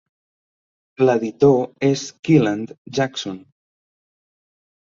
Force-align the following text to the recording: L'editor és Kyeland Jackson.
L'editor 1.03 1.59
és 1.91 2.07
Kyeland 2.29 2.75
Jackson. 3.01 3.39